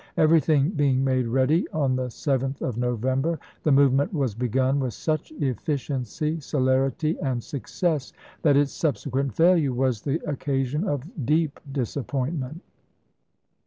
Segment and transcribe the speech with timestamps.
[0.17, 1.15] Everything being 1863.
[1.15, 7.19] made ready, on the 7th of November the movement was begun with such efficiency, celerity,
[7.21, 8.11] and suc cess
[8.41, 12.61] that its subsequent failure was the occasion of deep disappointment.